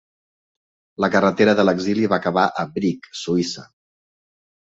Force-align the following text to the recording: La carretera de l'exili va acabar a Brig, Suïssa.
La 1.03 1.09
carretera 1.15 1.53
de 1.59 1.65
l'exili 1.67 2.09
va 2.13 2.19
acabar 2.21 2.47
a 2.63 2.67
Brig, 2.79 3.09
Suïssa. 3.19 3.67